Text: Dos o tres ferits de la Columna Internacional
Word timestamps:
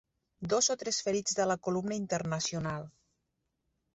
Dos 0.53 0.65
o 0.73 0.75
tres 0.83 0.99
ferits 1.07 1.35
de 1.43 1.45
la 1.51 1.57
Columna 1.69 1.99
Internacional 1.99 2.89